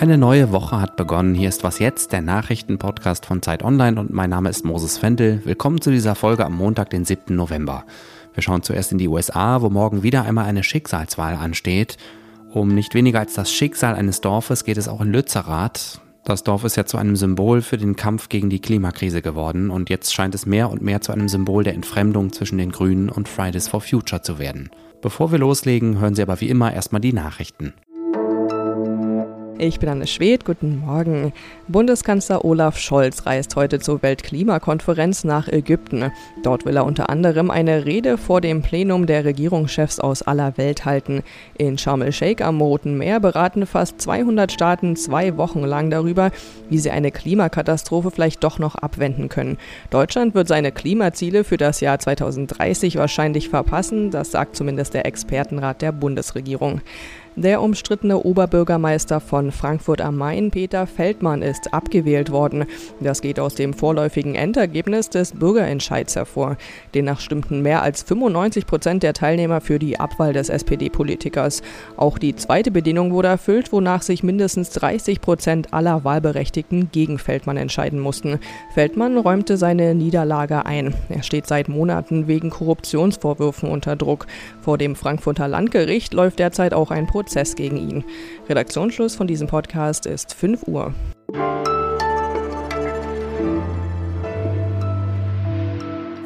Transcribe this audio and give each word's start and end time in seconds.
Eine 0.00 0.16
neue 0.16 0.50
Woche 0.50 0.80
hat 0.80 0.96
begonnen. 0.96 1.34
Hier 1.34 1.50
ist 1.50 1.62
was 1.62 1.78
jetzt, 1.78 2.12
der 2.12 2.22
Nachrichtenpodcast 2.22 3.26
von 3.26 3.42
Zeit 3.42 3.62
Online 3.62 4.00
und 4.00 4.10
mein 4.10 4.30
Name 4.30 4.48
ist 4.48 4.64
Moses 4.64 4.96
Fendel. 4.96 5.42
Willkommen 5.44 5.82
zu 5.82 5.90
dieser 5.90 6.14
Folge 6.14 6.46
am 6.46 6.56
Montag, 6.56 6.88
den 6.88 7.04
7. 7.04 7.36
November. 7.36 7.84
Wir 8.32 8.42
schauen 8.42 8.62
zuerst 8.62 8.92
in 8.92 8.96
die 8.96 9.08
USA, 9.08 9.60
wo 9.60 9.68
morgen 9.68 10.02
wieder 10.02 10.24
einmal 10.24 10.46
eine 10.46 10.62
Schicksalswahl 10.62 11.34
ansteht. 11.34 11.98
Um 12.50 12.74
nicht 12.74 12.94
weniger 12.94 13.18
als 13.20 13.34
das 13.34 13.52
Schicksal 13.52 13.94
eines 13.94 14.22
Dorfes 14.22 14.64
geht 14.64 14.78
es 14.78 14.88
auch 14.88 15.02
in 15.02 15.12
Lützerath. 15.12 16.00
Das 16.24 16.44
Dorf 16.44 16.64
ist 16.64 16.78
ja 16.78 16.86
zu 16.86 16.96
einem 16.96 17.16
Symbol 17.16 17.60
für 17.60 17.76
den 17.76 17.94
Kampf 17.94 18.30
gegen 18.30 18.48
die 18.48 18.62
Klimakrise 18.62 19.20
geworden 19.20 19.68
und 19.68 19.90
jetzt 19.90 20.14
scheint 20.14 20.34
es 20.34 20.46
mehr 20.46 20.70
und 20.70 20.80
mehr 20.80 21.02
zu 21.02 21.12
einem 21.12 21.28
Symbol 21.28 21.62
der 21.62 21.74
Entfremdung 21.74 22.32
zwischen 22.32 22.56
den 22.56 22.72
Grünen 22.72 23.10
und 23.10 23.28
Fridays 23.28 23.68
for 23.68 23.82
Future 23.82 24.22
zu 24.22 24.38
werden. 24.38 24.70
Bevor 25.02 25.30
wir 25.30 25.38
loslegen, 25.38 26.00
hören 26.00 26.14
Sie 26.14 26.22
aber 26.22 26.40
wie 26.40 26.48
immer 26.48 26.72
erstmal 26.72 27.02
die 27.02 27.12
Nachrichten. 27.12 27.74
Ich 29.62 29.78
bin 29.78 29.90
Anne 29.90 30.06
Schwedt, 30.06 30.46
guten 30.46 30.78
Morgen. 30.78 31.34
Bundeskanzler 31.68 32.46
Olaf 32.46 32.78
Scholz 32.78 33.26
reist 33.26 33.56
heute 33.56 33.78
zur 33.78 34.00
Weltklimakonferenz 34.00 35.22
nach 35.24 35.48
Ägypten. 35.48 36.10
Dort 36.42 36.64
will 36.64 36.78
er 36.78 36.86
unter 36.86 37.10
anderem 37.10 37.50
eine 37.50 37.84
Rede 37.84 38.16
vor 38.16 38.40
dem 38.40 38.62
Plenum 38.62 39.04
der 39.04 39.26
Regierungschefs 39.26 40.00
aus 40.00 40.22
aller 40.22 40.56
Welt 40.56 40.86
halten. 40.86 41.22
In 41.58 41.76
Sharm 41.76 42.00
el-Sheikh 42.00 42.42
am 42.42 42.62
Roten 42.62 42.96
Meer 42.96 43.20
beraten 43.20 43.66
fast 43.66 44.00
200 44.00 44.50
Staaten 44.50 44.96
zwei 44.96 45.36
Wochen 45.36 45.60
lang 45.60 45.90
darüber, 45.90 46.30
wie 46.70 46.78
sie 46.78 46.90
eine 46.90 47.10
Klimakatastrophe 47.10 48.10
vielleicht 48.10 48.42
doch 48.42 48.58
noch 48.58 48.76
abwenden 48.76 49.28
können. 49.28 49.58
Deutschland 49.90 50.34
wird 50.34 50.48
seine 50.48 50.72
Klimaziele 50.72 51.44
für 51.44 51.58
das 51.58 51.82
Jahr 51.82 51.98
2030 51.98 52.96
wahrscheinlich 52.96 53.50
verpassen, 53.50 54.10
das 54.10 54.30
sagt 54.30 54.56
zumindest 54.56 54.94
der 54.94 55.04
Expertenrat 55.04 55.82
der 55.82 55.92
Bundesregierung. 55.92 56.80
Der 57.36 57.62
umstrittene 57.62 58.18
Oberbürgermeister 58.18 59.20
von 59.20 59.49
Frankfurt 59.50 60.00
am 60.00 60.16
Main, 60.16 60.50
Peter 60.50 60.86
Feldmann, 60.86 61.42
ist 61.42 61.72
abgewählt 61.72 62.30
worden. 62.30 62.66
Das 63.00 63.22
geht 63.22 63.40
aus 63.40 63.54
dem 63.54 63.74
vorläufigen 63.74 64.34
Endergebnis 64.34 65.10
des 65.10 65.32
Bürgerentscheids 65.32 66.16
hervor. 66.16 66.56
Demnach 66.94 67.20
stimmten 67.20 67.62
mehr 67.62 67.82
als 67.82 68.02
95 68.02 68.66
Prozent 68.66 69.02
der 69.02 69.14
Teilnehmer 69.14 69.60
für 69.60 69.78
die 69.78 69.98
Abwahl 69.98 70.32
des 70.32 70.48
SPD-Politikers. 70.48 71.62
Auch 71.96 72.18
die 72.18 72.36
zweite 72.36 72.70
Bedingung 72.70 73.12
wurde 73.12 73.28
erfüllt, 73.28 73.72
wonach 73.72 74.02
sich 74.02 74.22
mindestens 74.22 74.70
30 74.70 75.20
Prozent 75.20 75.72
aller 75.72 76.04
Wahlberechtigten 76.04 76.90
gegen 76.92 77.18
Feldmann 77.18 77.56
entscheiden 77.56 78.00
mussten. 78.00 78.38
Feldmann 78.74 79.16
räumte 79.16 79.56
seine 79.56 79.94
Niederlage 79.94 80.66
ein. 80.66 80.94
Er 81.08 81.22
steht 81.22 81.46
seit 81.46 81.68
Monaten 81.68 82.26
wegen 82.26 82.50
Korruptionsvorwürfen 82.50 83.68
unter 83.68 83.96
Druck. 83.96 84.26
Vor 84.60 84.78
dem 84.78 84.96
Frankfurter 84.96 85.48
Landgericht 85.48 86.14
läuft 86.14 86.38
derzeit 86.38 86.74
auch 86.74 86.90
ein 86.90 87.06
Prozess 87.06 87.56
gegen 87.56 87.76
ihn. 87.76 88.04
Redaktionsschluss 88.48 89.14
von 89.14 89.26
diesem 89.30 89.46
Podcast 89.46 90.06
ist 90.06 90.34
5 90.34 90.64
Uhr. 90.64 90.92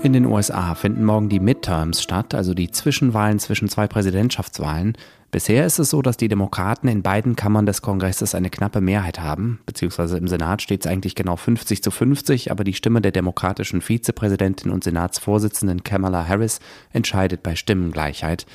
In 0.03 0.15
den 0.15 0.25
USA 0.25 0.75
finden 0.75 1.05
morgen 1.05 1.29
die 1.29 1.39
Midterms 1.39 2.03
statt, 2.03 2.35
also 2.35 2.55
die 2.55 2.71
Zwischenwahlen 2.71 3.39
zwischen 3.39 3.69
zwei 3.69 3.87
Präsidentschaftswahlen. 3.87 4.97
Bisher 5.31 5.67
ist 5.67 5.79
es 5.79 5.91
so, 5.91 6.01
dass 6.01 6.17
die 6.17 6.29
Demokraten 6.29 6.89
in 6.89 7.03
beiden 7.03 7.37
Kammern 7.37 7.67
des 7.67 7.83
Kongresses 7.83 8.35
eine 8.35 8.49
knappe 8.49 8.81
Mehrheit 8.81 9.21
haben, 9.21 9.61
beziehungsweise 9.67 10.17
im 10.17 10.29
Senat 10.29 10.63
steht 10.63 10.87
es 10.87 10.91
eigentlich 10.91 11.15
genau 11.15 11.37
50 11.37 11.83
zu 11.83 11.91
50, 11.91 12.51
aber 12.51 12.65
die 12.65 12.73
Stimme 12.73 13.03
der 13.03 13.13
demokratischen 13.13 13.83
Vizepräsidentin 13.83 14.71
und 14.71 14.83
Senatsvorsitzenden 14.83 15.85
Kamala 15.85 16.27
Harris 16.27 16.61
entscheidet 16.91 17.43
bei 17.43 17.55
Stimmengleichheit. 17.55 18.47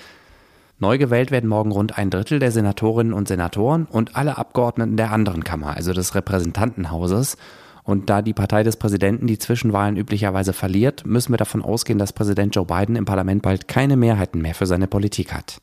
Neu 0.82 0.98
gewählt 0.98 1.30
werden 1.30 1.50
morgen 1.50 1.72
rund 1.72 1.98
ein 1.98 2.10
Drittel 2.10 2.40
der 2.40 2.54
Senatorinnen 2.54 3.12
und 3.12 3.28
Senatoren 3.28 3.86
und 3.86 4.16
alle 4.16 4.38
Abgeordneten 4.38 4.96
der 4.96 5.12
anderen 5.12 5.44
Kammer, 5.44 5.76
also 5.76 5.92
des 5.92 6.16
Repräsentantenhauses. 6.16 7.36
Und 7.84 8.10
da 8.10 8.22
die 8.22 8.34
Partei 8.34 8.64
des 8.64 8.78
Präsidenten 8.78 9.28
die 9.28 9.40
Zwischenwahlen 9.40 9.98
üblicherweise 9.98 10.54
verliert, 10.54 11.06
müssen 11.06 11.34
wir 11.34 11.38
davon 11.38 11.64
ausgehen, 11.64 12.00
dass 12.00 12.14
Präsident 12.14 12.56
Joe 12.56 12.66
Biden 12.66 12.96
im 12.96 13.04
Parlament 13.04 13.42
bald 13.42 13.68
keine 13.68 13.98
Mehrheiten 13.98 14.42
mehr 14.42 14.56
für 14.56 14.68
seine 14.68 14.88
Politik 14.88 15.34
hat. 15.34 15.58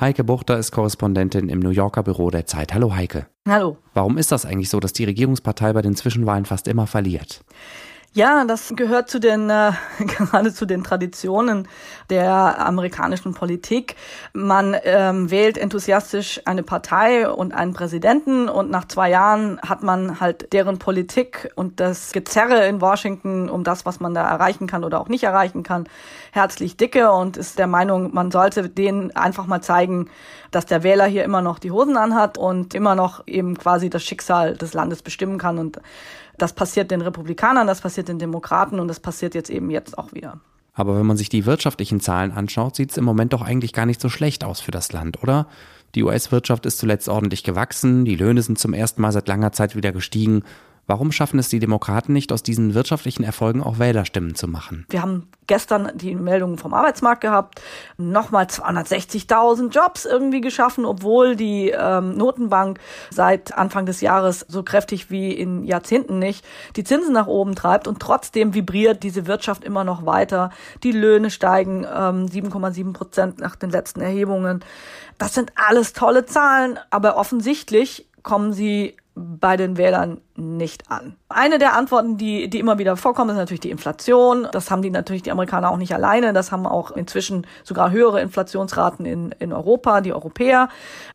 Heike 0.00 0.24
Buchter 0.24 0.58
ist 0.58 0.72
Korrespondentin 0.72 1.50
im 1.50 1.60
New 1.60 1.68
Yorker 1.68 2.02
Büro 2.02 2.30
der 2.30 2.46
Zeit. 2.46 2.72
Hallo 2.72 2.94
Heike. 2.94 3.26
Hallo. 3.46 3.76
Warum 3.92 4.16
ist 4.16 4.32
das 4.32 4.46
eigentlich 4.46 4.70
so, 4.70 4.80
dass 4.80 4.94
die 4.94 5.04
Regierungspartei 5.04 5.74
bei 5.74 5.82
den 5.82 5.94
Zwischenwahlen 5.94 6.46
fast 6.46 6.68
immer 6.68 6.86
verliert? 6.86 7.44
Ja, 8.16 8.44
das 8.44 8.72
gehört 8.76 9.10
zu 9.10 9.18
den 9.18 9.50
äh, 9.50 9.72
gerade 9.98 10.54
zu 10.54 10.66
den 10.66 10.84
Traditionen 10.84 11.66
der 12.10 12.64
amerikanischen 12.64 13.34
Politik. 13.34 13.96
Man 14.32 14.76
ähm, 14.84 15.32
wählt 15.32 15.58
enthusiastisch 15.58 16.40
eine 16.44 16.62
Partei 16.62 17.28
und 17.28 17.52
einen 17.52 17.72
Präsidenten 17.72 18.48
und 18.48 18.70
nach 18.70 18.84
zwei 18.86 19.10
Jahren 19.10 19.60
hat 19.62 19.82
man 19.82 20.20
halt 20.20 20.52
deren 20.52 20.78
Politik 20.78 21.50
und 21.56 21.80
das 21.80 22.12
Gezerre 22.12 22.68
in 22.68 22.80
Washington 22.80 23.50
um 23.50 23.64
das, 23.64 23.84
was 23.84 23.98
man 23.98 24.14
da 24.14 24.30
erreichen 24.30 24.68
kann 24.68 24.84
oder 24.84 25.00
auch 25.00 25.08
nicht 25.08 25.24
erreichen 25.24 25.64
kann, 25.64 25.88
herzlich 26.30 26.76
dicke 26.76 27.10
und 27.10 27.36
ist 27.36 27.58
der 27.58 27.66
Meinung, 27.66 28.14
man 28.14 28.30
sollte 28.30 28.68
denen 28.68 29.10
einfach 29.16 29.46
mal 29.46 29.60
zeigen, 29.60 30.08
dass 30.52 30.66
der 30.66 30.84
Wähler 30.84 31.06
hier 31.06 31.24
immer 31.24 31.42
noch 31.42 31.58
die 31.58 31.72
Hosen 31.72 31.96
anhat 31.96 32.38
und 32.38 32.74
immer 32.74 32.94
noch 32.94 33.26
eben 33.26 33.58
quasi 33.58 33.90
das 33.90 34.04
Schicksal 34.04 34.56
des 34.56 34.72
Landes 34.72 35.02
bestimmen 35.02 35.36
kann 35.38 35.58
und 35.58 35.80
das 36.38 36.52
passiert 36.52 36.90
den 36.90 37.00
Republikanern, 37.00 37.66
das 37.66 37.80
passiert 37.80 38.08
den 38.08 38.18
Demokraten 38.18 38.80
und 38.80 38.88
das 38.88 39.00
passiert 39.00 39.34
jetzt 39.34 39.50
eben 39.50 39.70
jetzt 39.70 39.96
auch 39.98 40.12
wieder. 40.12 40.40
Aber 40.74 40.98
wenn 40.98 41.06
man 41.06 41.16
sich 41.16 41.28
die 41.28 41.46
wirtschaftlichen 41.46 42.00
Zahlen 42.00 42.32
anschaut, 42.32 42.74
sieht 42.74 42.90
es 42.90 42.96
im 42.96 43.04
Moment 43.04 43.32
doch 43.32 43.42
eigentlich 43.42 43.72
gar 43.72 43.86
nicht 43.86 44.00
so 44.00 44.08
schlecht 44.08 44.42
aus 44.42 44.60
für 44.60 44.72
das 44.72 44.92
Land, 44.92 45.22
oder? 45.22 45.46
Die 45.94 46.02
US-Wirtschaft 46.02 46.66
ist 46.66 46.78
zuletzt 46.78 47.08
ordentlich 47.08 47.44
gewachsen, 47.44 48.04
die 48.04 48.16
Löhne 48.16 48.42
sind 48.42 48.58
zum 48.58 48.74
ersten 48.74 49.00
Mal 49.00 49.12
seit 49.12 49.28
langer 49.28 49.52
Zeit 49.52 49.76
wieder 49.76 49.92
gestiegen 49.92 50.42
Warum 50.86 51.12
schaffen 51.12 51.38
es 51.38 51.48
die 51.48 51.60
Demokraten 51.60 52.12
nicht, 52.12 52.32
aus 52.32 52.42
diesen 52.42 52.74
wirtschaftlichen 52.74 53.24
Erfolgen 53.24 53.62
auch 53.62 53.78
Wählerstimmen 53.78 54.34
zu 54.34 54.46
machen? 54.48 54.86
Wir 54.90 55.00
haben 55.00 55.28
gestern 55.46 55.90
die 55.94 56.14
Meldungen 56.14 56.58
vom 56.58 56.74
Arbeitsmarkt 56.74 57.22
gehabt, 57.22 57.62
nochmal 57.96 58.44
260.000 58.44 59.70
Jobs 59.70 60.04
irgendwie 60.04 60.40
geschaffen, 60.40 60.84
obwohl 60.84 61.36
die 61.36 61.70
ähm, 61.70 62.16
Notenbank 62.16 62.78
seit 63.10 63.56
Anfang 63.56 63.86
des 63.86 64.00
Jahres 64.00 64.44
so 64.48 64.62
kräftig 64.62 65.10
wie 65.10 65.32
in 65.32 65.64
Jahrzehnten 65.64 66.18
nicht 66.18 66.44
die 66.76 66.84
Zinsen 66.84 67.14
nach 67.14 67.26
oben 67.26 67.54
treibt 67.54 67.88
und 67.88 68.00
trotzdem 68.00 68.54
vibriert 68.54 69.02
diese 69.02 69.26
Wirtschaft 69.26 69.64
immer 69.64 69.84
noch 69.84 70.04
weiter. 70.04 70.50
Die 70.82 70.92
Löhne 70.92 71.30
steigen 71.30 71.84
ähm, 71.84 72.26
7,7 72.26 72.92
Prozent 72.92 73.38
nach 73.38 73.56
den 73.56 73.70
letzten 73.70 74.00
Erhebungen. 74.00 74.60
Das 75.18 75.34
sind 75.34 75.52
alles 75.54 75.92
tolle 75.92 76.26
Zahlen, 76.26 76.78
aber 76.90 77.16
offensichtlich 77.16 78.06
kommen 78.22 78.52
sie 78.52 78.96
bei 79.16 79.56
den 79.56 79.76
Wählern 79.76 80.20
nicht 80.34 80.90
an. 80.90 81.14
Eine 81.28 81.58
der 81.58 81.76
Antworten, 81.76 82.16
die, 82.16 82.50
die 82.50 82.58
immer 82.58 82.78
wieder 82.78 82.96
vorkommen, 82.96 83.30
ist 83.30 83.36
natürlich 83.36 83.60
die 83.60 83.70
Inflation. 83.70 84.48
Das 84.50 84.70
haben 84.70 84.82
die 84.82 84.90
natürlich 84.90 85.22
die 85.22 85.30
Amerikaner 85.30 85.70
auch 85.70 85.76
nicht 85.76 85.94
alleine. 85.94 86.32
Das 86.32 86.50
haben 86.50 86.66
auch 86.66 86.90
inzwischen 86.90 87.46
sogar 87.62 87.92
höhere 87.92 88.20
Inflationsraten 88.20 89.06
in, 89.06 89.30
in 89.38 89.52
Europa, 89.52 90.00
die 90.00 90.12
Europäer. 90.12 90.68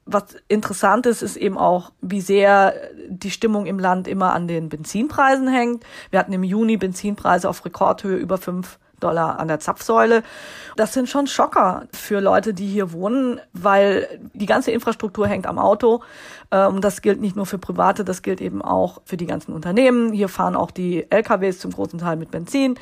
Was 0.06 0.38
interessant 0.48 1.08
ist, 1.08 1.22
ist 1.22 1.36
eben 1.36 1.58
auch, 1.58 1.92
wie 2.00 2.22
sehr 2.22 2.74
die 3.10 3.32
Stimmung 3.32 3.66
im 3.66 3.80
Land 3.80 4.08
immer 4.08 4.34
an 4.34 4.48
den 4.48 4.70
Benzinpreisen 4.70 5.50
hängt. 5.50 5.84
Wir 6.10 6.20
hatten 6.20 6.34
im 6.34 6.44
Juni 6.44 6.78
Benzinpreise 6.78 7.50
auf 7.50 7.66
Rekordhöhe 7.66 8.16
über 8.16 8.38
fünf 8.38 8.80
Dollar 9.00 9.40
an 9.40 9.48
der 9.48 9.60
Zapfsäule. 9.60 10.24
Das 10.76 10.94
sind 10.94 11.10
schon 11.10 11.28
Schocker 11.28 11.88
für 11.94 12.20
Leute, 12.20 12.54
die 12.54 12.68
hier 12.68 12.92
wohnen, 12.92 13.40
weil 13.54 14.20
die 14.34 14.46
ganze 14.46 14.72
Infrastruktur 14.72 15.28
hängt 15.28 15.48
am 15.48 15.60
Auto. 15.60 16.02
Ähm, 16.52 16.82
das 16.82 17.02
gilt 17.02 17.22
nicht 17.22 17.36
nur 17.36 17.46
für 17.46 17.58
Private, 17.58 18.04
das 18.04 18.22
gilt 18.22 18.42
eben 18.42 18.62
auch 18.62 19.02
für 19.06 19.18
die 19.18 19.26
ganzen 19.26 19.54
Unternehmen. 19.54 20.14
Hier 20.14 20.30
fahren 20.30 20.56
auch 20.56 20.72
die 20.72 21.06
LKWs 21.10 21.60
zum 21.60 21.72
großen 21.72 22.00
Teil 22.00 22.18
mit 22.18 22.32
Benzin. 22.32 22.76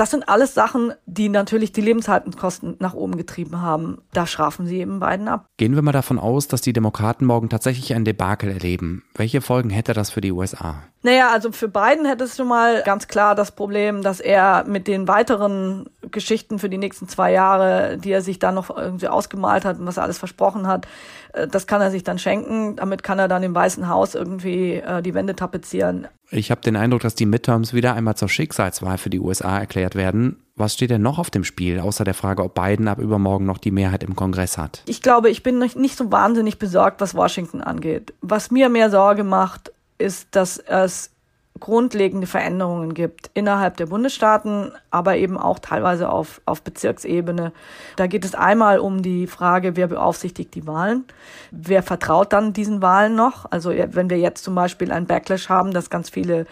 Das 0.00 0.12
sind 0.12 0.30
alles 0.30 0.54
Sachen, 0.54 0.94
die 1.04 1.28
natürlich 1.28 1.72
die 1.72 1.82
Lebenshaltungskosten 1.82 2.76
nach 2.78 2.94
oben 2.94 3.18
getrieben 3.18 3.60
haben. 3.60 3.98
Da 4.14 4.26
schrafen 4.26 4.64
sie 4.64 4.78
eben 4.78 4.98
beiden 4.98 5.28
ab. 5.28 5.44
Gehen 5.58 5.74
wir 5.74 5.82
mal 5.82 5.92
davon 5.92 6.18
aus, 6.18 6.48
dass 6.48 6.62
die 6.62 6.72
Demokraten 6.72 7.26
morgen 7.26 7.50
tatsächlich 7.50 7.92
ein 7.92 8.06
Debakel 8.06 8.50
erleben. 8.50 9.02
Welche 9.14 9.42
Folgen 9.42 9.68
hätte 9.68 9.92
das 9.92 10.08
für 10.08 10.22
die 10.22 10.32
USA? 10.32 10.84
Naja, 11.02 11.28
also 11.30 11.52
für 11.52 11.68
Biden 11.68 12.06
hätte 12.06 12.24
es 12.24 12.38
schon 12.38 12.48
mal 12.48 12.82
ganz 12.82 13.08
klar 13.08 13.34
das 13.34 13.52
Problem, 13.52 14.00
dass 14.00 14.20
er 14.20 14.64
mit 14.66 14.86
den 14.86 15.06
weiteren 15.06 15.90
Geschichten 16.10 16.58
für 16.58 16.70
die 16.70 16.78
nächsten 16.78 17.06
zwei 17.06 17.32
Jahre, 17.32 17.98
die 17.98 18.12
er 18.12 18.22
sich 18.22 18.38
dann 18.38 18.54
noch 18.54 18.74
irgendwie 18.74 19.08
ausgemalt 19.08 19.66
hat 19.66 19.78
und 19.78 19.86
was 19.86 19.98
er 19.98 20.04
alles 20.04 20.18
versprochen 20.18 20.66
hat, 20.66 20.86
äh, 21.34 21.46
das 21.46 21.66
kann 21.66 21.82
er 21.82 21.90
sich 21.90 22.04
dann 22.04 22.18
schenken. 22.18 22.76
Damit 22.76 23.02
kann 23.02 23.18
er 23.18 23.28
dann 23.28 23.42
im 23.42 23.54
Weißen 23.54 23.88
Haus 23.88 24.14
irgendwie 24.14 24.76
äh, 24.76 25.02
die 25.02 25.12
Wände 25.12 25.36
tapezieren. 25.36 26.08
Ich 26.32 26.50
habe 26.50 26.60
den 26.60 26.76
Eindruck, 26.76 27.00
dass 27.00 27.16
die 27.16 27.26
Midterms 27.26 27.74
wieder 27.74 27.94
einmal 27.94 28.14
zur 28.14 28.28
Schicksalswahl 28.28 28.98
für 28.98 29.10
die 29.10 29.18
USA 29.18 29.58
erklärt 29.58 29.96
werden. 29.96 30.36
Was 30.54 30.74
steht 30.74 30.90
denn 30.90 31.02
noch 31.02 31.18
auf 31.18 31.30
dem 31.30 31.42
Spiel, 31.42 31.80
außer 31.80 32.04
der 32.04 32.14
Frage, 32.14 32.44
ob 32.44 32.54
Biden 32.54 32.86
ab 32.86 32.98
übermorgen 32.98 33.46
noch 33.46 33.58
die 33.58 33.72
Mehrheit 33.72 34.04
im 34.04 34.14
Kongress 34.14 34.56
hat? 34.56 34.82
Ich 34.86 35.02
glaube, 35.02 35.28
ich 35.30 35.42
bin 35.42 35.58
nicht 35.58 35.96
so 35.96 36.12
wahnsinnig 36.12 36.58
besorgt, 36.58 37.00
was 37.00 37.14
Washington 37.14 37.60
angeht. 37.60 38.14
Was 38.20 38.50
mir 38.50 38.68
mehr 38.68 38.90
Sorge 38.90 39.24
macht, 39.24 39.72
ist, 39.98 40.28
dass 40.32 40.58
es 40.58 41.10
grundlegende 41.60 42.26
Veränderungen 42.26 42.94
gibt 42.94 43.30
innerhalb 43.34 43.76
der 43.76 43.86
Bundesstaaten, 43.86 44.72
aber 44.90 45.16
eben 45.16 45.38
auch 45.38 45.58
teilweise 45.58 46.08
auf, 46.08 46.40
auf 46.46 46.62
Bezirksebene. 46.62 47.52
Da 47.96 48.06
geht 48.06 48.24
es 48.24 48.34
einmal 48.34 48.78
um 48.80 49.02
die 49.02 49.26
Frage, 49.26 49.76
wer 49.76 49.86
beaufsichtigt 49.86 50.54
die 50.54 50.66
Wahlen? 50.66 51.04
Wer 51.50 51.82
vertraut 51.82 52.32
dann 52.32 52.52
diesen 52.52 52.82
Wahlen 52.82 53.14
noch? 53.14 53.46
Also 53.50 53.70
wenn 53.70 54.10
wir 54.10 54.18
jetzt 54.18 54.42
zum 54.42 54.54
Beispiel 54.54 54.90
einen 54.90 55.06
Backlash 55.06 55.48
haben, 55.48 55.72
dass 55.72 55.90
ganz 55.90 56.10
viele 56.10 56.46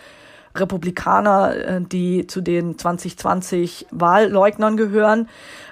Republikaner, 0.55 1.55
äh, 1.55 1.81
die 1.81 2.27
zu 2.27 2.41
den 2.41 2.79
2020 2.79 3.87
Wahlleugnern 3.91 4.77
gehören, 4.77 5.29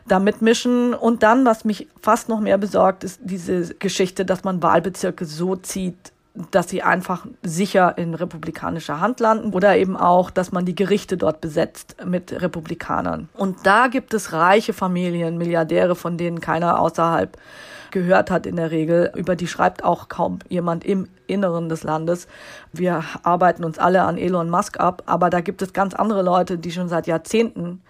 da 0.06 0.18
mitmischen. 0.18 0.94
Und 0.94 1.22
dann, 1.22 1.44
was 1.44 1.64
mich 1.64 1.88
fast 2.00 2.28
noch 2.28 2.40
mehr 2.40 2.58
besorgt, 2.58 3.04
ist 3.04 3.20
diese 3.22 3.74
Geschichte, 3.74 4.24
dass 4.24 4.44
man 4.44 4.62
Wahlbezirke 4.62 5.24
so 5.24 5.56
zieht, 5.56 6.12
dass 6.50 6.68
sie 6.68 6.82
einfach 6.82 7.26
sicher 7.42 7.96
in 7.98 8.14
republikanischer 8.14 9.00
Hand 9.00 9.20
landen 9.20 9.52
oder 9.52 9.76
eben 9.76 9.96
auch, 9.96 10.30
dass 10.30 10.52
man 10.52 10.64
die 10.64 10.74
Gerichte 10.74 11.16
dort 11.16 11.40
besetzt 11.40 11.96
mit 12.04 12.40
Republikanern. 12.42 13.28
Und 13.34 13.66
da 13.66 13.88
gibt 13.88 14.14
es 14.14 14.32
reiche 14.32 14.72
Familien, 14.72 15.38
Milliardäre, 15.38 15.94
von 15.94 16.18
denen 16.18 16.40
keiner 16.40 16.80
außerhalb 16.80 17.36
gehört 17.90 18.30
hat 18.30 18.46
in 18.46 18.56
der 18.56 18.70
Regel. 18.70 19.10
Über 19.14 19.36
die 19.36 19.46
schreibt 19.46 19.82
auch 19.84 20.08
kaum 20.08 20.40
jemand 20.48 20.84
im 20.84 21.08
Inneren 21.26 21.68
des 21.68 21.82
Landes. 21.82 22.28
Wir 22.72 23.02
arbeiten 23.22 23.64
uns 23.64 23.78
alle 23.78 24.02
an 24.02 24.18
Elon 24.18 24.50
Musk 24.50 24.78
ab, 24.78 25.02
aber 25.06 25.30
da 25.30 25.40
gibt 25.40 25.62
es 25.62 25.72
ganz 25.72 25.94
andere 25.94 26.22
Leute, 26.22 26.58
die 26.58 26.72
schon 26.72 26.88
seit 26.88 27.06
Jahrzehnten 27.06 27.80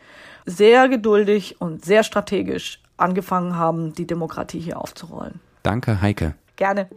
sehr 0.44 0.88
geduldig 0.88 1.60
und 1.60 1.84
sehr 1.84 2.04
strategisch 2.04 2.80
angefangen 2.96 3.56
haben, 3.56 3.92
die 3.94 4.06
Demokratie 4.06 4.60
hier 4.60 4.80
aufzurollen. 4.80 5.40
Danke, 5.62 6.00
Heike. 6.00 6.34
Gerne. 6.54 6.88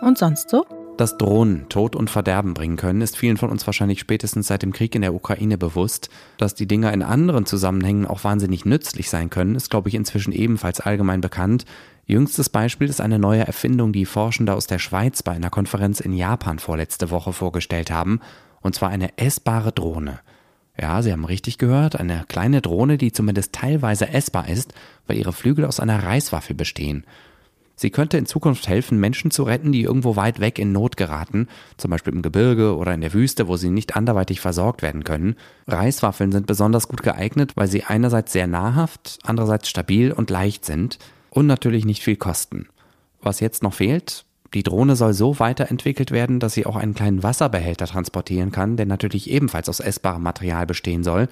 Und 0.00 0.18
sonst 0.18 0.50
so? 0.50 0.66
Dass 0.96 1.16
Drohnen 1.16 1.68
Tod 1.70 1.96
und 1.96 2.10
Verderben 2.10 2.52
bringen 2.52 2.76
können, 2.76 3.00
ist 3.00 3.16
vielen 3.16 3.38
von 3.38 3.48
uns 3.48 3.66
wahrscheinlich 3.66 4.00
spätestens 4.00 4.48
seit 4.48 4.62
dem 4.62 4.72
Krieg 4.72 4.94
in 4.94 5.00
der 5.00 5.14
Ukraine 5.14 5.56
bewusst. 5.56 6.10
Dass 6.36 6.54
die 6.54 6.66
Dinger 6.66 6.92
in 6.92 7.02
anderen 7.02 7.46
Zusammenhängen 7.46 8.06
auch 8.06 8.22
wahnsinnig 8.22 8.66
nützlich 8.66 9.08
sein 9.08 9.30
können, 9.30 9.54
ist, 9.54 9.70
glaube 9.70 9.88
ich, 9.88 9.94
inzwischen 9.94 10.32
ebenfalls 10.32 10.80
allgemein 10.80 11.22
bekannt. 11.22 11.64
Jüngstes 12.04 12.50
Beispiel 12.50 12.88
ist 12.88 13.00
eine 13.00 13.18
neue 13.18 13.46
Erfindung, 13.46 13.92
die 13.92 14.04
Forschende 14.04 14.54
aus 14.54 14.66
der 14.66 14.78
Schweiz 14.78 15.22
bei 15.22 15.32
einer 15.32 15.48
Konferenz 15.48 16.00
in 16.00 16.12
Japan 16.12 16.58
vorletzte 16.58 17.10
Woche 17.10 17.32
vorgestellt 17.32 17.90
haben, 17.90 18.20
und 18.60 18.74
zwar 18.74 18.90
eine 18.90 19.16
essbare 19.16 19.72
Drohne. 19.72 20.20
Ja, 20.78 21.02
Sie 21.02 21.12
haben 21.12 21.24
richtig 21.24 21.56
gehört, 21.56 21.98
eine 21.98 22.24
kleine 22.28 22.60
Drohne, 22.60 22.98
die 22.98 23.12
zumindest 23.12 23.54
teilweise 23.54 24.08
essbar 24.08 24.48
ist, 24.48 24.74
weil 25.06 25.16
ihre 25.16 25.32
Flügel 25.32 25.64
aus 25.64 25.80
einer 25.80 26.02
Reiswaffe 26.02 26.54
bestehen. 26.54 27.04
Sie 27.80 27.88
könnte 27.88 28.18
in 28.18 28.26
Zukunft 28.26 28.68
helfen, 28.68 29.00
Menschen 29.00 29.30
zu 29.30 29.42
retten, 29.42 29.72
die 29.72 29.84
irgendwo 29.84 30.14
weit 30.14 30.38
weg 30.38 30.58
in 30.58 30.70
Not 30.70 30.98
geraten, 30.98 31.48
zum 31.78 31.90
Beispiel 31.90 32.12
im 32.12 32.20
Gebirge 32.20 32.76
oder 32.76 32.92
in 32.92 33.00
der 33.00 33.14
Wüste, 33.14 33.48
wo 33.48 33.56
sie 33.56 33.70
nicht 33.70 33.96
anderweitig 33.96 34.38
versorgt 34.38 34.82
werden 34.82 35.02
können. 35.02 35.34
Reiswaffeln 35.66 36.30
sind 36.30 36.46
besonders 36.46 36.88
gut 36.88 37.02
geeignet, 37.02 37.52
weil 37.54 37.68
sie 37.68 37.84
einerseits 37.84 38.34
sehr 38.34 38.46
nahrhaft, 38.46 39.18
andererseits 39.22 39.70
stabil 39.70 40.12
und 40.12 40.28
leicht 40.28 40.66
sind 40.66 40.98
und 41.30 41.46
natürlich 41.46 41.86
nicht 41.86 42.02
viel 42.02 42.16
kosten. 42.16 42.68
Was 43.22 43.40
jetzt 43.40 43.62
noch 43.62 43.72
fehlt? 43.72 44.26
Die 44.52 44.62
Drohne 44.62 44.94
soll 44.94 45.14
so 45.14 45.38
weiterentwickelt 45.38 46.10
werden, 46.10 46.38
dass 46.38 46.52
sie 46.52 46.66
auch 46.66 46.76
einen 46.76 46.92
kleinen 46.92 47.22
Wasserbehälter 47.22 47.86
transportieren 47.86 48.52
kann, 48.52 48.76
der 48.76 48.84
natürlich 48.84 49.30
ebenfalls 49.30 49.70
aus 49.70 49.80
essbarem 49.80 50.22
Material 50.22 50.66
bestehen 50.66 51.02
soll. 51.02 51.28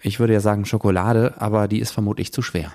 Ich 0.00 0.18
würde 0.18 0.32
ja 0.32 0.40
sagen 0.40 0.64
Schokolade, 0.64 1.34
aber 1.42 1.68
die 1.68 1.80
ist 1.80 1.90
vermutlich 1.90 2.32
zu 2.32 2.40
schwer. 2.40 2.72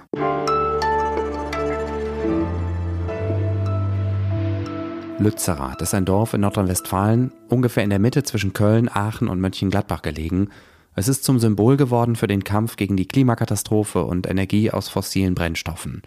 Lützerath 5.19 5.81
ist 5.81 5.94
ein 5.94 6.06
Dorf 6.06 6.33
in 6.33 6.39
Nordrhein-Westfalen, 6.39 7.33
ungefähr 7.50 7.83
in 7.83 7.89
der 7.89 8.00
Mitte 8.00 8.24
zwischen 8.24 8.54
Köln, 8.54 8.88
Aachen 8.88 9.27
und 9.27 9.42
Mönchengladbach 9.42 10.01
gelegen. 10.01 10.48
Es 10.95 11.10
ist 11.10 11.25
zum 11.25 11.39
Symbol 11.39 11.75
geworden 11.75 12.16
für 12.16 12.27
den 12.27 12.45
Kampf 12.45 12.77
gegen 12.77 12.95
die 12.95 13.06
Klimakatastrophe 13.06 14.06
und 14.06 14.30
Energie 14.30 14.71
aus 14.71 14.88
fossilen 14.88 15.36
Brennstoffen. 15.36 16.04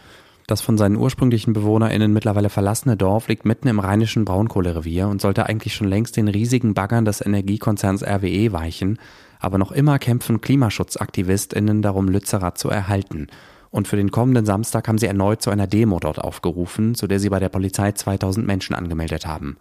Das 0.47 0.63
von 0.63 0.79
seinen 0.79 0.97
ursprünglichen 0.97 1.53
BewohnerInnen 1.53 2.11
mittlerweile 2.11 2.49
verlassene 2.49 2.97
Dorf 2.97 3.29
liegt 3.29 3.45
mitten 3.45 3.69
im 3.69 3.81
rheinischen 3.81 4.25
Braunkohlerevier 4.25 5.07
und 5.09 5.21
sollte 5.21 5.45
eigentlich 5.45 5.75
schon 5.75 5.89
längst 5.89 6.17
den 6.17 6.29
riesigen 6.29 6.73
Baggern 6.73 7.05
des 7.05 7.21
Energiekonzerns 7.21 8.03
RWE 8.03 8.53
weichen, 8.53 8.99
aber 9.41 9.59
noch 9.59 9.73
immer 9.73 9.99
kämpfen 9.99 10.41
KlimaschutzaktivistInnen 10.41 11.83
darum, 11.83 12.09
Lützerath 12.09 12.57
zu 12.57 12.71
erhalten– 12.71 13.27
und 13.73 13.89
für 13.89 13.97
den 13.97 14.13
kommenden 14.13 14.47
Samstag 14.47 14.87
haben 14.87 14.99
sie 14.99 15.07
erneut 15.07 15.43
zu 15.43 15.51
einer 15.51 15.67
Demo 15.67 15.99
dort 15.99 16.21
aufgerufen, 16.21 16.95
zu 16.95 17.09
der 17.09 17.19
sie 17.19 17.31
bei 17.31 17.41
der 17.41 17.49
Polizei 17.49 17.91
2000 17.91 18.47
Menschen 18.47 18.77
angemeldet 18.77 19.27
haben. 19.27 19.57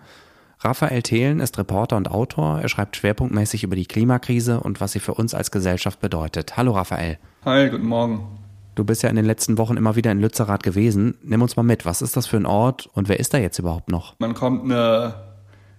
Raphael 0.60 1.02
Thelen 1.02 1.40
ist 1.40 1.58
Reporter 1.58 1.98
und 1.98 2.12
Autor. 2.12 2.60
Er 2.60 2.70
schreibt 2.70 2.96
schwerpunktmäßig 2.98 3.64
über 3.64 3.76
die 3.76 3.88
Klimakrise 3.88 4.60
und 4.60 4.80
was 4.80 4.92
sie 4.92 5.00
für 5.00 5.16
uns 5.16 5.34
als 5.34 5.50
Gesellschaft 5.50 6.00
bedeutet. 6.02 6.56
Hallo 6.56 6.74
Raphael. 6.74 7.18
Hi, 7.46 7.70
guten 7.70 7.88
Morgen. 7.88 8.28
Du 8.76 8.84
bist 8.84 9.02
ja 9.02 9.10
in 9.10 9.16
den 9.16 9.26
letzten 9.26 9.58
Wochen 9.58 9.78
immer 9.78 9.96
wieder 9.96 10.12
in 10.12 10.20
Lützerath 10.20 10.62
gewesen. 10.62 11.18
Nimm 11.24 11.42
uns 11.42 11.56
mal 11.56 11.64
mit. 11.64 11.86
Was 11.86 12.02
ist 12.02 12.16
das 12.16 12.28
für 12.28 12.38
ein 12.38 12.46
Ort 12.46 12.90
und 12.94 13.10
wer 13.10 13.20
ist 13.20 13.34
da 13.34 13.38
jetzt 13.38 13.60
überhaupt 13.60 13.90
noch? 13.90 14.16
Man 14.20 14.34
kommt 14.34 14.66
eine 14.66 15.16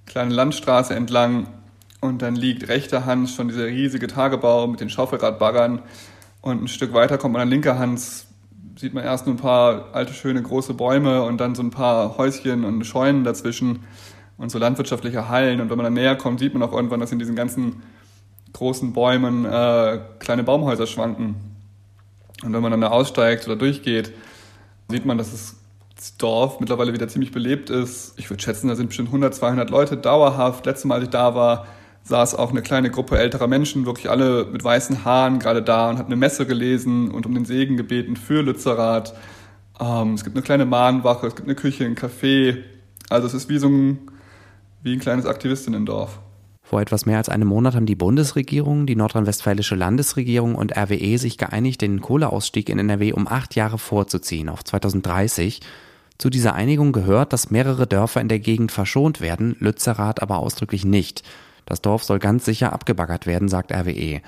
kleine 0.06 0.34
Landstraße 0.34 0.94
entlang 0.94 1.46
und 2.00 2.22
dann 2.22 2.34
liegt 2.34 2.68
rechter 2.68 3.04
Hand 3.04 3.30
schon 3.30 3.48
dieser 3.48 3.66
riesige 3.66 4.08
Tagebau 4.08 4.66
mit 4.66 4.80
den 4.80 4.90
Schaufelradbaggern 4.90 5.82
und 6.42 6.62
ein 6.62 6.68
Stück 6.68 6.92
weiter 6.92 7.18
kommt 7.18 7.32
man 7.32 7.42
an 7.42 7.48
linker 7.48 7.78
Hand, 7.78 8.00
sieht 8.76 8.94
man 8.94 9.04
erst 9.04 9.26
nur 9.26 9.36
ein 9.36 9.38
paar 9.38 9.94
alte, 9.94 10.12
schöne, 10.12 10.42
große 10.42 10.74
Bäume 10.74 11.22
und 11.22 11.38
dann 11.38 11.54
so 11.54 11.62
ein 11.62 11.70
paar 11.70 12.18
Häuschen 12.18 12.64
und 12.64 12.84
Scheunen 12.84 13.24
dazwischen 13.24 13.84
und 14.36 14.50
so 14.50 14.58
landwirtschaftliche 14.58 15.28
Hallen. 15.28 15.60
Und 15.60 15.70
wenn 15.70 15.76
man 15.76 15.84
dann 15.84 15.94
näher 15.94 16.16
kommt, 16.16 16.40
sieht 16.40 16.52
man 16.52 16.62
auch 16.62 16.72
irgendwann, 16.72 17.00
dass 17.00 17.12
in 17.12 17.20
diesen 17.20 17.36
ganzen 17.36 17.82
großen 18.52 18.92
Bäumen 18.92 19.44
äh, 19.44 20.00
kleine 20.18 20.42
Baumhäuser 20.42 20.86
schwanken. 20.86 21.36
Und 22.42 22.52
wenn 22.52 22.60
man 22.60 22.72
dann 22.72 22.80
da 22.80 22.88
aussteigt 22.88 23.46
oder 23.46 23.56
durchgeht, 23.56 24.12
sieht 24.88 25.06
man, 25.06 25.16
dass 25.16 25.30
das 25.94 26.16
Dorf 26.16 26.58
mittlerweile 26.58 26.92
wieder 26.92 27.06
ziemlich 27.06 27.30
belebt 27.30 27.70
ist. 27.70 28.14
Ich 28.18 28.28
würde 28.28 28.42
schätzen, 28.42 28.66
da 28.66 28.74
sind 28.74 28.88
bestimmt 28.88 29.10
100, 29.10 29.32
200 29.32 29.70
Leute 29.70 29.96
dauerhaft. 29.96 30.66
Letztes 30.66 30.86
Mal, 30.86 30.96
als 30.96 31.04
ich 31.04 31.10
da 31.10 31.36
war, 31.36 31.66
saß 32.04 32.34
auch 32.34 32.50
eine 32.50 32.62
kleine 32.62 32.90
Gruppe 32.90 33.18
älterer 33.18 33.46
Menschen, 33.46 33.86
wirklich 33.86 34.10
alle 34.10 34.46
mit 34.46 34.64
weißen 34.64 35.04
Haaren 35.04 35.38
gerade 35.38 35.62
da 35.62 35.90
und 35.90 35.98
hat 35.98 36.06
eine 36.06 36.16
Messe 36.16 36.46
gelesen 36.46 37.10
und 37.10 37.26
um 37.26 37.34
den 37.34 37.44
Segen 37.44 37.76
gebeten 37.76 38.16
für 38.16 38.42
Lützerath. 38.42 39.14
Ähm, 39.80 40.14
es 40.14 40.24
gibt 40.24 40.36
eine 40.36 40.42
kleine 40.42 40.66
Mahnwache, 40.66 41.26
es 41.26 41.36
gibt 41.36 41.48
eine 41.48 41.54
Küche, 41.54 41.84
ein 41.84 41.96
Café. 41.96 42.58
Also 43.08 43.26
es 43.26 43.34
ist 43.34 43.48
wie 43.48 43.58
so 43.58 43.68
ein, 43.68 43.98
wie 44.82 44.94
ein 44.94 45.00
kleines 45.00 45.26
Aktivistinnendorf. 45.26 46.18
Vor 46.62 46.80
etwas 46.80 47.04
mehr 47.04 47.18
als 47.18 47.28
einem 47.28 47.48
Monat 47.48 47.74
haben 47.74 47.86
die 47.86 47.96
Bundesregierung, 47.96 48.86
die 48.86 48.96
nordrhein-westfälische 48.96 49.74
Landesregierung 49.74 50.54
und 50.54 50.76
RWE 50.76 51.18
sich 51.18 51.36
geeinigt, 51.36 51.82
den 51.82 52.00
Kohleausstieg 52.00 52.68
in 52.68 52.78
NRW 52.78 53.12
um 53.12 53.28
acht 53.28 53.54
Jahre 53.54 53.78
vorzuziehen, 53.78 54.48
auf 54.48 54.64
2030. 54.64 55.60
Zu 56.18 56.30
dieser 56.30 56.54
Einigung 56.54 56.92
gehört, 56.92 57.32
dass 57.32 57.50
mehrere 57.50 57.86
Dörfer 57.86 58.20
in 58.20 58.28
der 58.28 58.38
Gegend 58.38 58.72
verschont 58.72 59.20
werden, 59.20 59.56
Lützerath 59.58 60.22
aber 60.22 60.38
ausdrücklich 60.38 60.84
nicht. 60.84 61.22
Das 61.66 61.80
Dorf 61.80 62.04
soll 62.04 62.18
ganz 62.18 62.44
sicher 62.44 62.72
abgebaggert 62.72 63.26
werden, 63.26 63.48
sagt 63.48 63.72
RWE. 63.72 64.20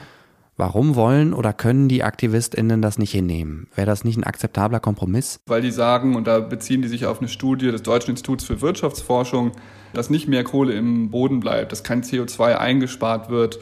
Warum 0.57 0.95
wollen 0.95 1.35
oder 1.35 1.53
können 1.53 1.89
die 1.89 2.05
AktivistInnen 2.05 2.81
das 2.81 2.97
nicht 2.97 3.11
hinnehmen? 3.11 3.67
Wäre 3.75 3.89
das 3.89 4.05
nicht 4.05 4.17
ein 4.17 4.23
akzeptabler 4.23 4.79
Kompromiss? 4.79 5.41
Weil 5.47 5.63
die 5.63 5.73
sagen, 5.73 6.15
und 6.15 6.29
da 6.29 6.39
beziehen 6.39 6.81
die 6.81 6.87
sich 6.87 7.07
auf 7.07 7.19
eine 7.19 7.29
Studie 7.29 7.73
des 7.73 7.83
Deutschen 7.83 8.11
Instituts 8.11 8.45
für 8.45 8.61
Wirtschaftsforschung, 8.61 9.51
dass 9.93 10.11
nicht 10.11 10.29
mehr 10.29 10.45
Kohle 10.45 10.75
im 10.75 11.11
Boden 11.11 11.41
bleibt, 11.41 11.73
dass 11.73 11.83
kein 11.83 12.05
CO2 12.05 12.57
eingespart 12.57 13.31
wird. 13.31 13.59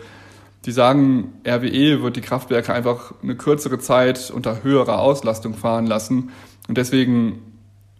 Die 0.66 0.72
sagen, 0.72 1.32
RWE 1.48 2.02
wird 2.02 2.16
die 2.16 2.20
Kraftwerke 2.20 2.74
einfach 2.74 3.14
eine 3.22 3.36
kürzere 3.36 3.78
Zeit 3.78 4.30
unter 4.30 4.62
höherer 4.62 5.00
Auslastung 5.00 5.54
fahren 5.54 5.86
lassen. 5.86 6.30
Und 6.68 6.76
deswegen 6.76 7.38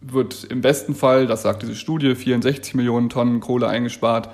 wird 0.03 0.45
im 0.45 0.61
besten 0.61 0.95
Fall, 0.95 1.27
das 1.27 1.43
sagt 1.43 1.63
diese 1.63 1.77
Studie, 1.77 2.15
64 2.15 2.75
Millionen 2.75 3.09
Tonnen 3.09 3.41
Kohle 3.41 3.69
eingespart 3.69 4.29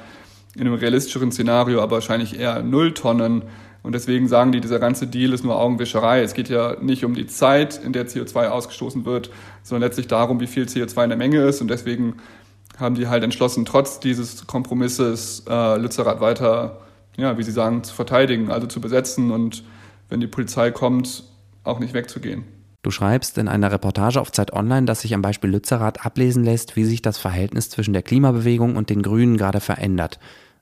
in 0.55 0.63
einem 0.63 0.75
realistischeren 0.75 1.33
Szenario 1.33 1.81
aber 1.83 1.97
wahrscheinlich 1.97 2.39
eher 2.39 2.63
null 2.63 2.95
Tonnen. 2.95 3.43
Und 3.83 3.95
deswegen 3.95 4.29
sagen 4.29 4.53
die, 4.53 4.61
dieser 4.61 4.81
ganze 4.81 5.07
Deal 5.07 5.33
ist 5.33 5.45
nur 5.45 5.59
Augenwischerei. 5.59 6.21
Es 6.21 6.35
geht 6.35 6.49
ja 6.49 6.77
nicht 6.81 7.05
um 7.05 7.15
die 7.15 7.27
Zeit, 7.27 7.81
in 7.83 7.93
der 7.93 8.09
CO2 8.09 8.49
ausgestoßen 8.49 9.05
wird, 9.05 9.31
sondern 9.63 9.89
letztlich 9.89 10.09
darum, 10.09 10.41
wie 10.41 10.47
viel 10.47 10.65
CO2 10.65 11.05
in 11.05 11.11
der 11.11 11.19
Menge 11.19 11.43
ist. 11.43 11.61
Und 11.61 11.69
deswegen 11.69 12.17
haben 12.79 12.95
die 12.95 13.09
halt 13.09 13.25
entschlossen, 13.25 13.65
trotz 13.65 14.01
dieses 14.01 14.47
Kompromisses 14.47 15.45
äh, 15.49 15.79
Lützerath 15.79 16.21
weiter, 16.21 16.81
ja, 17.17 17.39
wie 17.39 17.43
sie 17.43 17.53
sagen, 17.53 17.83
zu 17.83 17.95
verteidigen, 17.95 18.51
also 18.51 18.67
zu 18.67 18.81
besetzen 18.81 19.31
und 19.31 19.65
wenn 20.09 20.21
die 20.21 20.27
Polizei 20.27 20.71
kommt, 20.71 21.25
auch 21.65 21.81
nicht 21.81 21.93
wegzugehen. 21.93 22.45
Du 22.83 22.91
schreibst 22.91 23.39
in 23.39 23.49
einer 23.49 23.73
Reportage 23.73 24.21
auf 24.21 24.31
Zeit 24.31 24.53
Online, 24.53 24.87
dass 24.87 25.01
sich 25.01 25.13
am 25.15 25.23
Beispiel 25.23 25.51
Lützerath 25.51 26.07
ablesen 26.07 26.45
lässt, 26.45 26.77
wie 26.77 26.85
sich 26.85 27.03
das 27.03 27.19
Verhältnis 27.19 27.71
zwischen 27.71 27.93
der 27.93 28.03
Klimabewegung 28.03 28.77
und 28.77 28.89
den 28.89 29.03
Grünen 29.03 29.37
gerade 29.37 29.61
verändert. 29.61 30.21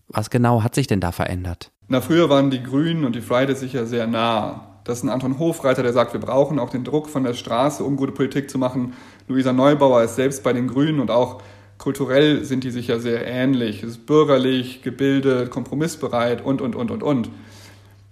Was 0.08 0.30
genau 0.30 0.62
hat 0.62 0.74
sich 0.74 0.86
denn 0.86 1.00
da 1.00 1.12
verändert? 1.12 1.72
Na, 1.88 2.00
früher 2.00 2.30
waren 2.30 2.50
die 2.50 2.62
Grünen 2.62 3.04
und 3.04 3.14
die 3.14 3.20
Fridays 3.20 3.60
sicher 3.60 3.86
sehr 3.86 4.06
nah. 4.06 4.78
Das 4.84 4.98
ist 4.98 5.04
ein 5.04 5.10
Anton 5.10 5.38
Hofreiter, 5.38 5.82
der 5.82 5.92
sagt, 5.92 6.12
wir 6.12 6.20
brauchen 6.20 6.58
auch 6.58 6.70
den 6.70 6.84
Druck 6.84 7.08
von 7.08 7.24
der 7.24 7.34
Straße, 7.34 7.84
um 7.84 7.96
gute 7.96 8.12
Politik 8.12 8.48
zu 8.48 8.56
machen. 8.56 8.94
Luisa 9.28 9.52
Neubauer 9.52 10.02
ist 10.02 10.16
selbst 10.16 10.42
bei 10.42 10.52
den 10.52 10.68
Grünen 10.68 11.00
und 11.00 11.10
auch 11.10 11.42
kulturell 11.76 12.44
sind 12.44 12.64
die 12.64 12.70
sich 12.70 12.86
ja 12.86 12.98
sehr 12.98 13.26
ähnlich. 13.26 13.82
Es 13.82 13.90
ist 13.90 14.06
bürgerlich, 14.06 14.82
gebildet, 14.82 15.50
kompromissbereit 15.50 16.44
und, 16.44 16.62
und, 16.62 16.76
und, 16.76 16.90
und, 16.90 17.02
und. 17.02 17.30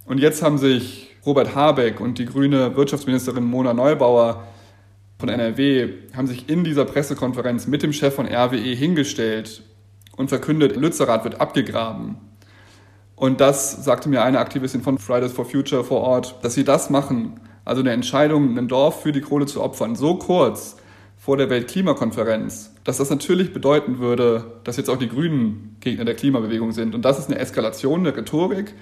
Und 0.05 0.19
jetzt 0.19 0.43
haben 0.43 0.59
sich 0.59 1.14
Robert 1.27 1.55
Habeck 1.55 2.01
und 2.01 2.19
die 2.19 2.27
grüne 2.27 2.77
Wirtschaftsministerin 2.77 3.45
Mona 3.45 3.75
Neubauer 3.75 4.45
von 5.19 5.29
NRW 5.29 5.89
haben 6.15 6.27
sich 6.27 6.49
in 6.49 6.65
dieser 6.65 6.85
Pressekonferenz 6.85 7.67
mit 7.67 7.83
dem 7.83 7.93
Chef 7.93 8.15
von 8.15 8.27
RWE 8.27 8.75
hingestellt 8.75 9.63
und 10.17 10.29
verkündet, 10.29 10.77
Lützerath 10.77 11.25
wird 11.25 11.41
abgegraben. 11.41 12.17
Und 13.17 13.41
das 13.41 13.85
sagte 13.85 14.09
mir 14.09 14.23
eine 14.23 14.39
Aktivistin 14.39 14.83
von 14.83 14.99
Fridays 14.99 15.33
for 15.33 15.45
Future 15.45 15.85
vor 15.85 16.01
Ort, 16.01 16.37
dass 16.43 16.55
sie 16.55 16.65
das 16.65 16.91
machen, 16.91 17.41
also 17.65 17.81
eine 17.81 17.93
Entscheidung, 17.93 18.59
ein 18.59 18.69
Dorf 18.69 19.03
für 19.03 19.13
die 19.13 19.21
Kohle 19.21 19.47
zu 19.47 19.63
opfern, 19.63 19.95
so 19.95 20.17
kurz 20.17 20.77
vor 21.17 21.39
der 21.39 21.49
Weltklimakonferenz, 21.49 22.75
dass 22.85 22.99
das 22.99 23.09
natürlich 23.09 23.53
bedeuten 23.53 23.99
würde, 23.99 24.61
dass 24.65 24.77
jetzt 24.77 24.91
auch 24.91 24.99
die 24.99 25.09
Grünen 25.09 25.77
Gegner 25.81 26.05
der 26.05 26.17
Klimabewegung 26.17 26.73
sind. 26.73 26.95
Und 26.95 27.05
das 27.05 27.19
ist 27.19 27.31
eine 27.31 27.39
Eskalation 27.39 28.05
der 28.05 28.15
Rhetorik, 28.15 28.75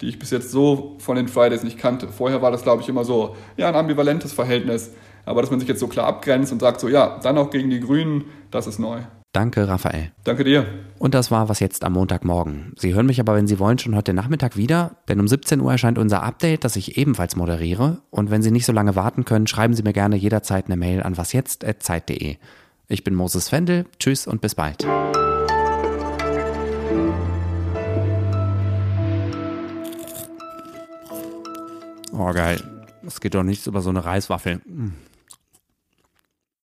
die 0.00 0.08
ich 0.08 0.18
bis 0.18 0.30
jetzt 0.30 0.50
so 0.50 0.96
von 0.98 1.16
den 1.16 1.28
Fridays 1.28 1.62
nicht 1.62 1.78
kannte. 1.78 2.08
Vorher 2.08 2.42
war 2.42 2.50
das, 2.50 2.62
glaube 2.62 2.82
ich, 2.82 2.88
immer 2.88 3.04
so, 3.04 3.36
ja, 3.56 3.68
ein 3.68 3.74
ambivalentes 3.74 4.32
Verhältnis. 4.32 4.92
Aber 5.24 5.42
dass 5.42 5.50
man 5.50 5.60
sich 5.60 5.68
jetzt 5.68 5.80
so 5.80 5.88
klar 5.88 6.06
abgrenzt 6.06 6.52
und 6.52 6.60
sagt 6.60 6.80
so, 6.80 6.88
ja, 6.88 7.18
dann 7.22 7.38
auch 7.38 7.50
gegen 7.50 7.70
die 7.70 7.80
Grünen, 7.80 8.24
das 8.50 8.66
ist 8.66 8.78
neu. 8.78 9.00
Danke, 9.32 9.68
Raphael. 9.68 10.10
Danke 10.24 10.42
dir. 10.42 10.66
Und 10.98 11.14
das 11.14 11.30
war 11.30 11.48
was 11.48 11.60
jetzt 11.60 11.84
am 11.84 11.92
Montagmorgen. 11.92 12.72
Sie 12.76 12.94
hören 12.94 13.06
mich 13.06 13.20
aber, 13.20 13.36
wenn 13.36 13.46
Sie 13.46 13.60
wollen, 13.60 13.78
schon 13.78 13.94
heute 13.94 14.12
Nachmittag 14.12 14.56
wieder, 14.56 14.96
denn 15.08 15.20
um 15.20 15.28
17 15.28 15.60
Uhr 15.60 15.70
erscheint 15.70 15.98
unser 15.98 16.24
Update, 16.24 16.64
das 16.64 16.74
ich 16.74 16.98
ebenfalls 16.98 17.36
moderiere. 17.36 17.98
Und 18.10 18.30
wenn 18.30 18.42
Sie 18.42 18.50
nicht 18.50 18.66
so 18.66 18.72
lange 18.72 18.96
warten 18.96 19.24
können, 19.24 19.46
schreiben 19.46 19.74
Sie 19.74 19.84
mir 19.84 19.92
gerne 19.92 20.16
jederzeit 20.16 20.66
eine 20.66 20.76
Mail 20.76 21.02
an 21.02 21.16
wasjetzt.zeit.de. 21.16 22.36
Ich 22.88 23.04
bin 23.04 23.14
Moses 23.14 23.48
Fendel. 23.48 23.86
Tschüss 24.00 24.26
und 24.26 24.40
bis 24.40 24.56
bald. 24.56 24.84
Oh, 32.12 32.32
geil. 32.32 32.60
Es 33.06 33.20
geht 33.20 33.34
doch 33.34 33.42
nichts 33.42 33.66
über 33.66 33.80
so 33.80 33.90
eine 33.90 34.04
Reiswaffel. 34.04 34.60
Hm. 34.64 34.94